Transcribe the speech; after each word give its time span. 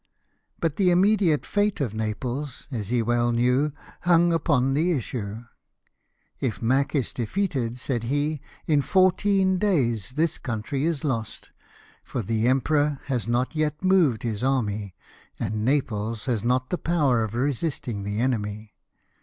But 0.59 0.77
the 0.77 0.89
immediate 0.89 1.45
fate 1.45 1.79
of 1.79 1.93
Naples, 1.93 2.65
as 2.71 2.89
he 2.89 3.03
well 3.03 3.31
knew, 3.31 3.71
hung 4.01 4.33
upon 4.33 4.73
the 4.73 4.93
issue." 4.93 5.43
If 6.39 6.59
Mack 6.59 6.95
is 6.95 7.13
defeated," 7.13 7.77
said 7.77 8.05
he," 8.05 8.41
in 8.65 8.81
fourteen 8.81 9.59
days 9.59 10.13
this 10.13 10.39
country 10.39 10.85
is 10.85 11.03
lost, 11.03 11.51
for 12.03 12.23
the 12.23 12.47
emperor 12.47 12.97
has 13.05 13.27
not 13.27 13.55
yet 13.55 13.83
moved 13.83 14.23
his 14.23 14.43
army, 14.43 14.95
and 15.39 15.63
Naples 15.63 16.25
has 16.25 16.43
not 16.43 16.71
the 16.71 16.79
power 16.79 17.23
of 17.23 17.35
resisting 17.35 18.01
the 18.01 18.19
enemy. 18.19 18.73